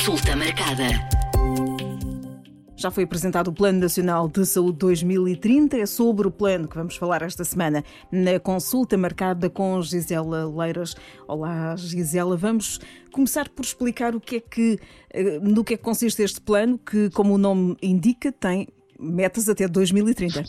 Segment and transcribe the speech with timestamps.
[0.00, 0.88] Consulta marcada.
[2.74, 5.76] Já foi apresentado o Plano Nacional de Saúde 2030.
[5.76, 10.96] É sobre o plano que vamos falar esta semana na consulta marcada com Gisela Leiras.
[11.28, 12.34] Olá, Gisela.
[12.34, 12.80] Vamos
[13.12, 14.78] começar por explicar o que é que,
[15.10, 19.50] eh, no que é que consiste este plano, que, como o nome indica, tem metas
[19.50, 20.44] até 2030.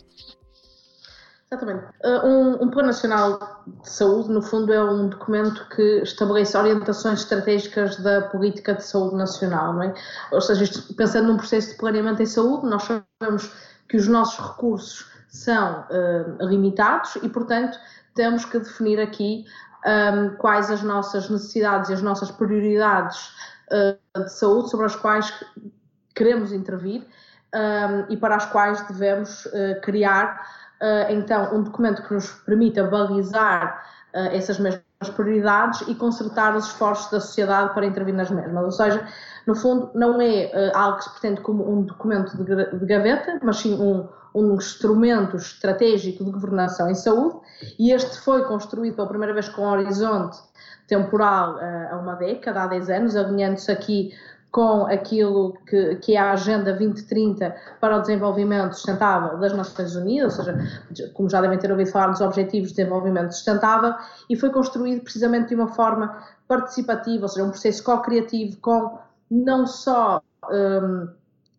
[1.53, 1.83] Exatamente.
[2.01, 7.19] Uh, um, um, Plano Nacional de Saúde, no fundo, é um documento que estabelece orientações
[7.19, 9.93] estratégicas da política de saúde nacional, não é?
[10.31, 13.51] Ou seja, isto, pensando num processo de planeamento em saúde, nós sabemos
[13.89, 17.77] que os nossos recursos são uh, limitados e, portanto,
[18.15, 19.43] temos que definir aqui
[19.85, 23.29] um, quais as nossas necessidades e as nossas prioridades
[23.69, 25.33] uh, de saúde sobre as quais
[26.15, 27.05] queremos intervir
[27.53, 29.45] um, e para as quais devemos
[29.81, 30.60] criar uh,
[31.09, 34.83] então um documento que nos permita balizar uh, essas mesmas
[35.15, 38.63] prioridades e consertar os esforços da sociedade para intervir nas mesmas.
[38.63, 39.07] Ou seja,
[39.47, 43.39] no fundo, não é uh, algo que se pretende como um documento de, de gaveta,
[43.41, 47.39] mas sim um, um instrumento estratégico de governação em saúde,
[47.79, 50.37] e este foi construído pela primeira vez com um horizonte
[50.87, 54.13] temporal uh, a uma década, há 10 anos, alinhando-se aqui
[54.51, 60.37] com aquilo que, que é a Agenda 2030 para o Desenvolvimento Sustentável das Nações Unidas,
[60.37, 63.95] ou seja, como já devem ter ouvido falar dos Objetivos de Desenvolvimento Sustentável,
[64.29, 69.65] e foi construído precisamente de uma forma participativa, ou seja, um processo co-criativo com não
[69.65, 71.07] só um,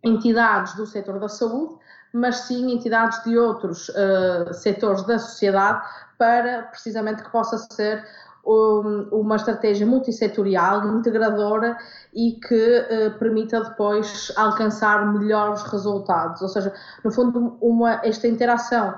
[0.04, 1.74] entidades do setor da saúde,
[2.12, 5.82] mas sim entidades de outros uh, setores da sociedade
[6.18, 8.04] para precisamente que possa ser
[8.44, 11.76] uma estratégia multissetorial, integradora
[12.12, 16.42] e que uh, permita depois alcançar melhores resultados.
[16.42, 16.72] Ou seja,
[17.04, 18.94] no fundo, uma, esta interação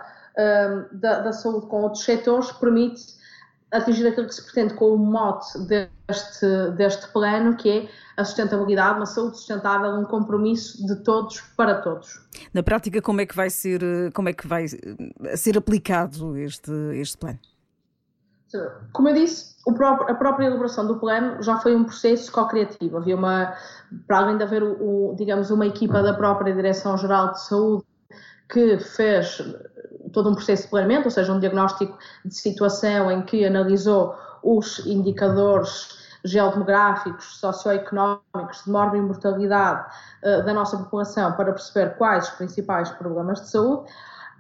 [0.91, 3.15] da, da, saúde com outros setores permite
[3.71, 8.99] atingir aquilo que se pretende com o mote deste, deste plano, que é a sustentabilidade,
[8.99, 12.21] uma saúde sustentável, um compromisso de todos para todos.
[12.53, 13.81] Na prática, como é que vai ser,
[14.13, 14.67] como é que vai
[15.37, 17.39] ser aplicado este, este plano?
[18.93, 22.97] Como eu disse, próprio, a própria elaboração do plano já foi um processo co-criativo.
[22.97, 23.55] Havia uma,
[24.07, 27.85] para além de haver, o, o, digamos, uma equipa da própria Direção-Geral de Saúde
[28.49, 29.43] que fez
[30.13, 34.87] todo um processo de planeamento, ou seja, um diagnóstico de situação em que analisou os
[34.87, 39.87] indicadores geodemográficos, socioeconómicos, de mortalidade
[40.23, 43.91] uh, da nossa população para perceber quais os principais problemas de saúde.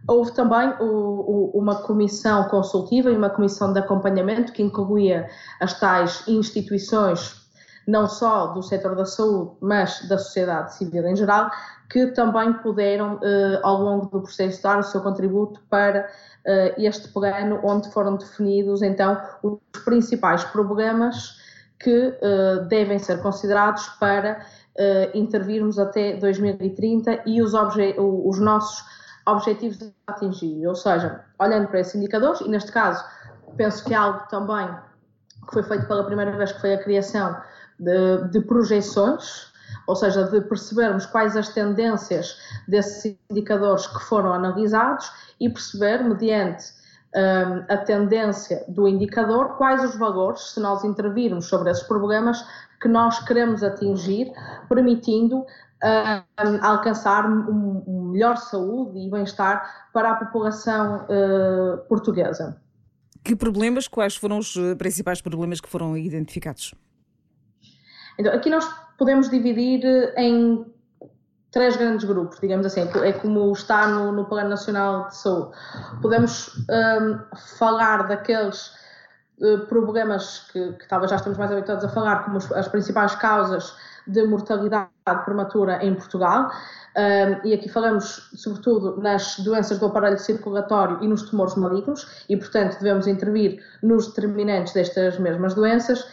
[0.06, 5.28] Houve também o, o, uma comissão consultiva e uma comissão de acompanhamento que incluía
[5.60, 7.42] as tais instituições,
[7.86, 11.50] não só do setor da saúde, mas da sociedade civil em geral,
[11.88, 16.08] que também puderam, eh, ao longo do processo, dar o seu contributo para
[16.46, 21.38] eh, este plano, onde foram definidos então os principais problemas
[21.78, 24.44] que eh, devem ser considerados para
[25.14, 28.84] intervirmos até 2030 e os, os nossos
[29.26, 30.66] objetivos a atingir.
[30.66, 33.04] Ou seja, olhando para esses indicadores, e neste caso
[33.56, 34.68] penso que é algo também
[35.46, 37.36] que foi feito pela primeira vez, que foi a criação
[37.78, 39.52] de, de projeções,
[39.86, 42.36] ou seja, de percebermos quais as tendências
[42.66, 46.64] desses indicadores que foram analisados e perceber, mediante
[47.14, 52.44] um, a tendência do indicador, quais os valores, se nós intervirmos sobre esses problemas,
[52.84, 54.30] que nós queremos atingir,
[54.68, 56.24] permitindo uh,
[56.60, 62.60] alcançar um, um, melhor saúde e bem-estar para a população uh, portuguesa.
[63.24, 66.74] Que problemas, quais foram os eh, principais problemas que foram identificados?
[68.18, 68.66] Então, aqui nós
[68.98, 69.82] podemos dividir
[70.18, 70.62] em
[71.50, 75.56] três grandes grupos, digamos assim, é como está no, no Plano Nacional de Saúde.
[76.02, 77.18] Podemos um,
[77.58, 78.72] falar daqueles
[79.68, 83.74] problemas que, que, talvez já estamos mais habituados a falar, como as principais causas
[84.06, 84.88] de mortalidade
[85.24, 86.50] prematura em Portugal.
[86.96, 92.36] Um, e aqui falamos sobretudo nas doenças do aparelho circulatório e nos tumores malignos, e
[92.36, 96.06] portanto devemos intervir nos determinantes destas mesmas doenças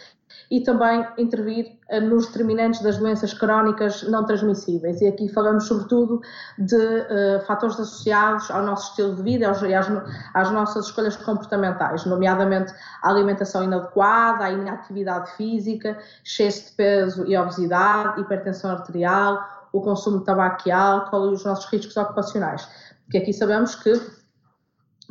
[0.52, 5.00] e também intervir eh, nos determinantes das doenças crónicas não transmissíveis.
[5.00, 6.20] E aqui falamos sobretudo
[6.58, 9.88] de uh, fatores associados ao nosso estilo de vida e às,
[10.34, 12.70] às, nossas escolhas comportamentais, nomeadamente
[13.02, 20.18] a alimentação inadequada, a inatividade física, excesso de peso e obesidade, hipertensão arterial, o consumo
[20.18, 22.68] de tabaco e álcool e os nossos riscos ocupacionais.
[23.04, 23.98] Porque aqui sabemos que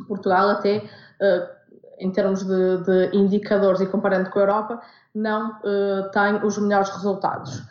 [0.06, 1.61] Portugal até, uh,
[2.02, 4.82] em termos de, de indicadores e comparando com a Europa,
[5.14, 7.62] não uh, tem os melhores resultados.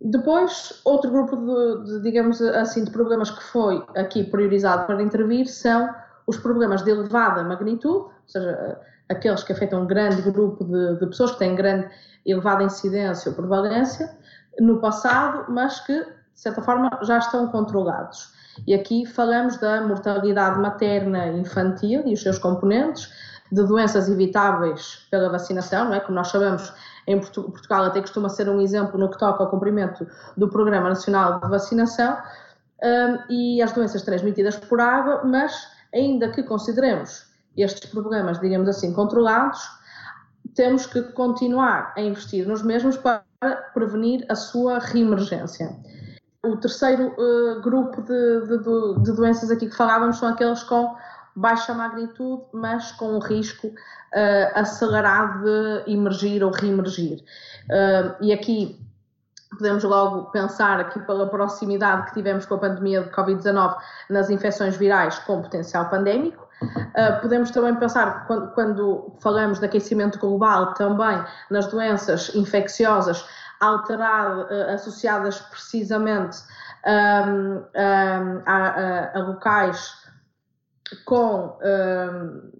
[0.00, 5.46] Depois, outro grupo de, de, digamos assim, de problemas que foi aqui priorizado para intervir
[5.46, 5.94] são
[6.26, 8.78] os problemas de elevada magnitude, ou seja,
[9.10, 11.90] aqueles que afetam um grande grupo de, de pessoas que têm grande
[12.24, 14.10] elevada incidência ou prevalência,
[14.58, 18.32] no passado, mas que, de certa forma, já estão controlados.
[18.66, 23.10] E aqui falamos da mortalidade materna infantil e os seus componentes,
[23.50, 26.00] de doenças evitáveis pela vacinação, não é?
[26.00, 26.72] Como nós sabemos,
[27.06, 30.06] em Portugal até costuma ser um exemplo no que toca ao cumprimento
[30.36, 32.16] do Programa Nacional de Vacinação
[32.82, 37.26] um, e as doenças transmitidas por água, mas ainda que consideremos
[37.56, 39.60] estes problemas, digamos assim, controlados,
[40.54, 43.22] temos que continuar a investir nos mesmos para
[43.74, 45.76] prevenir a sua reemergência.
[46.44, 50.96] O terceiro uh, grupo de, de, de, doenças aqui que falávamos são aqueles com
[51.40, 53.72] baixa magnitude, mas com um risco uh,
[54.54, 57.24] acelerado de emergir ou reemergir.
[57.68, 58.78] Uh, e aqui
[59.56, 63.76] podemos logo pensar aqui pela proximidade que tivemos com a pandemia de Covid-19
[64.08, 66.48] nas infecções virais com potencial pandémico.
[66.62, 73.24] Uh, podemos também pensar, quando, quando, falamos de aquecimento global, também nas doenças infecciosas
[73.60, 76.38] alterar, uh, associadas precisamente
[76.86, 80.00] um, um, a, a, a, locais
[81.04, 82.50] com, um,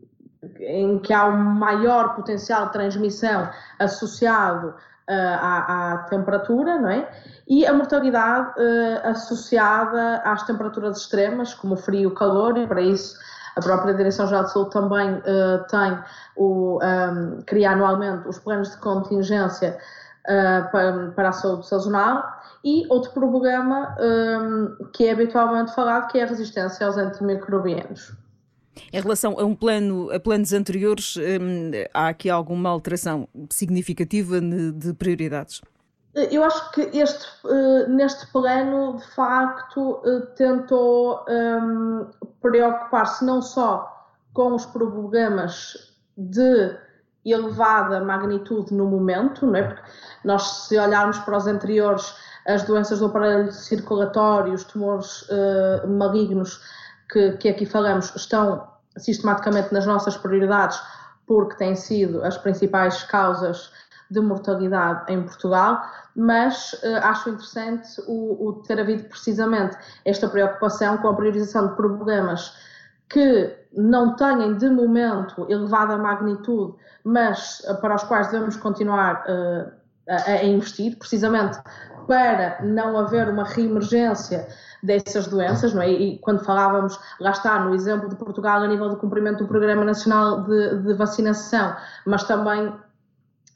[0.61, 3.49] em que há um maior potencial de transmissão
[3.79, 4.75] associado uh,
[5.09, 7.09] à, à, temperatura, não é?
[7.49, 12.67] E a mortalidade uh, associada às temperaturas extremas, como o frio e o calor, e
[12.67, 13.19] para isso
[13.57, 15.99] a própria Direção-Geral de Saúde também uh, tem
[16.37, 19.77] o, um, cria anualmente os planos de contingência
[20.29, 22.23] uh, para, para, a saúde sazonal.
[22.65, 28.13] E outro problema um, que é habitualmente falado, que é a resistência aos antimicrobianos.
[28.93, 34.93] Em relação a um plano, a planos anteriores, um, há aqui alguma alteração significativa de
[34.95, 35.61] prioridades?
[36.15, 42.07] Eu acho que este, uh, neste plano, de facto, uh, tentou um,
[42.43, 46.77] preocupar-se não só com os problemas de
[47.25, 49.63] elevada magnitude no momento, não é?
[49.63, 49.83] Porque
[50.25, 52.15] nós, se olharmos para os anteriores,
[52.47, 56.61] as doenças do aparelho circulatório, os tumores uh, malignos
[57.11, 60.81] que, que aqui falamos, estão sistematicamente nas nossas prioridades,
[61.27, 63.71] porque têm sido as principais causas
[64.11, 65.81] de mortalidade em Portugal,
[66.17, 71.77] mas uh, acho interessante o, o, ter havido precisamente esta preocupação com a priorização de
[71.77, 72.53] problemas
[73.11, 76.75] que não têm de momento elevada magnitude,
[77.05, 79.71] mas uh, para os quais devemos continuar uh,
[80.09, 81.59] a, a, investir, precisamente
[82.07, 84.49] para não haver uma reemergência
[84.83, 85.91] dessas doenças, não é?
[85.91, 89.85] E quando falávamos, lá está, no exemplo de Portugal, a nível do cumprimento do Programa
[89.85, 91.77] Nacional de, de Vacinação,
[92.07, 92.75] mas também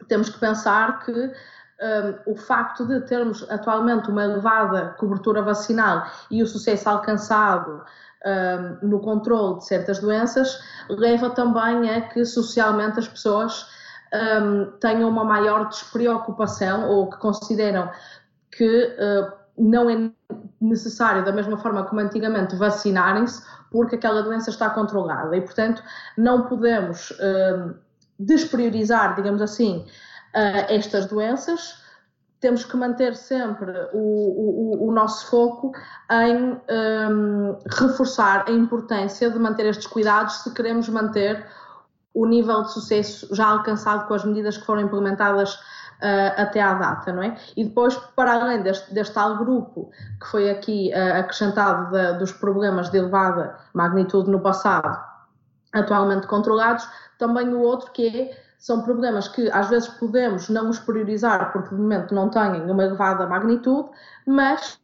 [0.08, 6.42] temos que pensar que um, o facto de termos atualmente uma elevada cobertura vacinal e
[6.42, 7.82] o sucesso alcançado
[8.24, 13.66] um, no controle de certas doenças leva também a que socialmente as pessoas
[14.42, 17.90] um, tenham uma maior despreocupação ou que consideram
[18.50, 20.10] que uh, não é
[20.60, 25.36] necessário, da mesma forma como antigamente, vacinarem-se porque aquela doença está controlada.
[25.36, 25.82] E, portanto,
[26.16, 27.12] não podemos
[28.18, 29.84] despriorizar, digamos assim,
[30.34, 31.83] uh, estas doenças,
[32.44, 35.72] temos que manter sempre o, o, o nosso foco
[36.10, 41.42] em um, reforçar a importância de manter estes cuidados se queremos manter
[42.12, 46.74] o nível de sucesso já alcançado com as medidas que foram implementadas uh, até à
[46.74, 47.34] data, não é?
[47.56, 49.90] E depois, para além deste, deste tal grupo
[50.20, 55.02] que foi aqui uh, acrescentado de, dos problemas de elevada magnitude no passado,
[55.72, 56.86] atualmente controlados,
[57.18, 61.74] também o outro que é, são problemas que às vezes podemos não os priorizar porque
[61.74, 63.90] de momento não têm uma elevada magnitude,
[64.26, 64.80] mas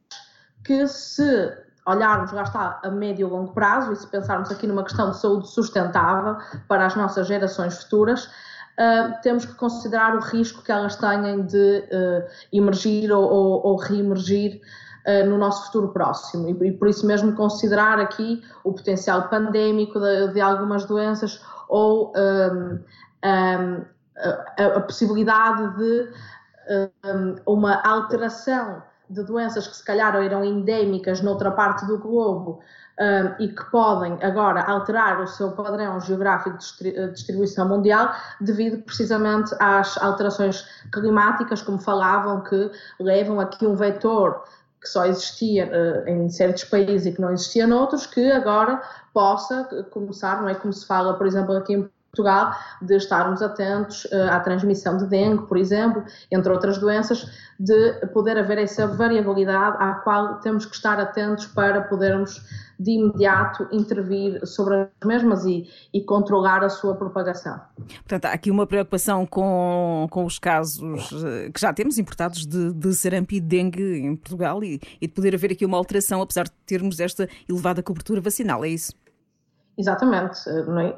[0.63, 1.51] que se
[1.87, 5.19] olharmos, lá está, a médio e longo prazo, e se pensarmos aqui numa questão de
[5.19, 6.37] saúde sustentável
[6.69, 11.79] para as nossas gerações futuras, uh, temos que considerar o risco que elas têm de
[11.91, 14.61] uh, emergir ou, ou, ou reemergir
[15.07, 16.51] uh, no nosso futuro próximo.
[16.51, 22.13] E, e, por isso mesmo considerar aqui o potencial pandémico de, de algumas doenças ou
[22.15, 22.79] um,
[23.25, 23.85] um,
[24.17, 26.13] a, a, possibilidade de
[27.05, 32.61] um, uma alteração de doenças que se calhar eram endémicas noutra parte do globo
[33.01, 39.55] um, e que podem agora alterar o seu padrão geográfico de distribuição mundial devido precisamente
[39.59, 44.45] às alterações climáticas, como falavam, que levam aqui um vetor
[44.81, 48.81] que só existia uh, em certos países e que não existia noutros, que agora
[49.13, 52.53] possa começar, não é como se fala, por exemplo, aqui em Portugal
[52.83, 57.27] de estarmos atentos uh, à transmissão de dengue, por exemplo, entre outras doenças,
[57.59, 62.41] de poder haver essa variabilidade à qual temos que estar atentos para podermos
[62.81, 67.61] de imediato intervir sobre as mesmas e, e controlar a sua propagação.
[67.77, 72.73] Portanto, há aqui uma preocupação com, com os casos eh, que já temos importados de,
[72.73, 76.45] de sarampo e dengue em Portugal e, e de poder haver aqui uma alteração, apesar
[76.45, 78.95] de termos esta elevada cobertura vacinal, é isso?
[79.81, 80.39] Exatamente.
[80.49, 80.95] É?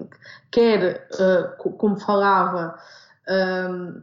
[0.51, 2.77] Quer, uh, como falava,
[3.29, 4.03] uh,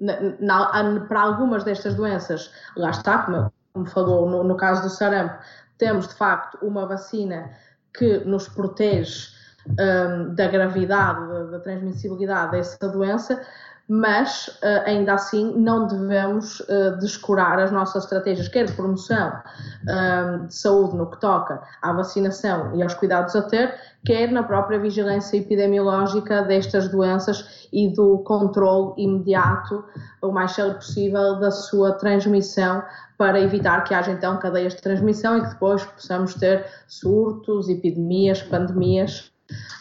[0.00, 4.90] na, na, para algumas destas doenças, lá está, como, como falou no, no, caso do
[4.90, 5.34] sarampo,
[5.76, 7.50] temos de facto uma vacina
[7.92, 9.28] que nos protege
[9.68, 13.42] um, da gravidade, da, da transmissibilidade dessa doença,
[13.88, 20.46] mas uh, ainda assim não devemos uh, descurar as nossas estratégias, quer de promoção uh,
[20.46, 23.74] de saúde no que toca à vacinação e aos cuidados a ter,
[24.04, 29.84] quer na própria vigilância epidemiológica destas doenças e do controle imediato,
[30.20, 32.82] o mais cedo possível, da sua transmissão,
[33.18, 38.42] para evitar que haja então cadeias de transmissão e que depois possamos ter surtos, epidemias,
[38.42, 39.32] pandemias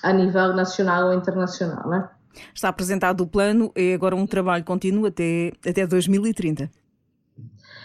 [0.04, 1.84] a nível nacional ou internacional.
[1.86, 2.21] Não é?
[2.54, 6.70] Está apresentado o plano, é agora um trabalho contínuo até, até 2030.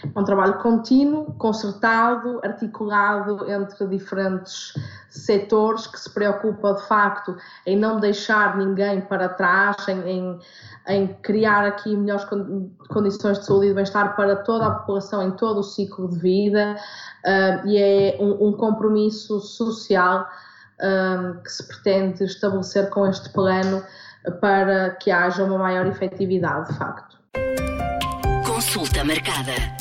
[0.03, 4.73] É um trabalho contínuo, concertado, articulado entre diferentes
[5.09, 7.35] setores que se preocupa de facto
[7.65, 10.39] em não deixar ninguém para trás, em, em,
[10.87, 12.25] em criar aqui melhores
[12.89, 16.19] condições de saúde e de bem-estar para toda a população em todo o ciclo de
[16.19, 16.75] vida
[17.25, 20.27] uh, e é um, um compromisso social
[20.79, 23.83] uh, que se pretende estabelecer com este plano
[24.31, 27.17] para que haja uma maior efetividade, de facto.
[28.45, 29.76] Consulta marcada.